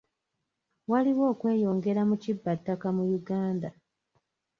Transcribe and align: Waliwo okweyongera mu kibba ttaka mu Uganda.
Waliwo 0.91 1.23
okweyongera 1.33 2.01
mu 2.09 2.15
kibba 2.23 2.51
ttaka 2.59 2.87
mu 2.95 3.03
Uganda. 3.19 3.69